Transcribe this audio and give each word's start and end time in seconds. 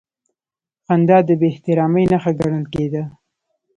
خندا 0.85 1.17
د 1.27 1.29
بېاحترامۍ 1.39 2.05
نښه 2.11 2.31
ګڼل 2.39 2.65
کېده. 2.73 3.03